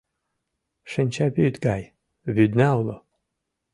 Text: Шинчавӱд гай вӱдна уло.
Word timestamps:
Шинчавӱд 0.91 1.55
гай 1.65 1.81
вӱдна 2.35 2.69
уло. 2.79 2.97